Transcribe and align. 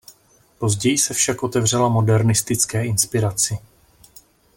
Později 0.59 0.97
se 0.97 1.13
však 1.13 1.43
otevřela 1.43 1.89
modernistické 1.89 2.85
inspiraci. 2.85 3.57